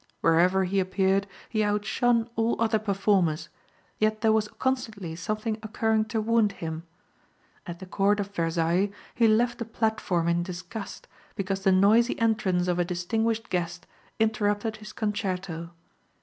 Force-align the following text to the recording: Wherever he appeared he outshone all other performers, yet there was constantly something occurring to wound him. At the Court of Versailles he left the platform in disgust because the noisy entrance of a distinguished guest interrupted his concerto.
Wherever 0.21 0.63
he 0.63 0.79
appeared 0.79 1.27
he 1.47 1.63
outshone 1.63 2.27
all 2.35 2.59
other 2.59 2.79
performers, 2.79 3.49
yet 3.99 4.21
there 4.21 4.31
was 4.31 4.47
constantly 4.47 5.15
something 5.15 5.59
occurring 5.61 6.05
to 6.05 6.19
wound 6.19 6.53
him. 6.53 6.87
At 7.67 7.77
the 7.77 7.85
Court 7.85 8.19
of 8.19 8.33
Versailles 8.33 8.89
he 9.13 9.27
left 9.27 9.59
the 9.59 9.65
platform 9.65 10.27
in 10.27 10.41
disgust 10.41 11.07
because 11.35 11.61
the 11.63 11.71
noisy 11.71 12.17
entrance 12.19 12.67
of 12.67 12.79
a 12.79 12.83
distinguished 12.83 13.51
guest 13.51 13.85
interrupted 14.19 14.77
his 14.77 14.91
concerto. 14.91 15.69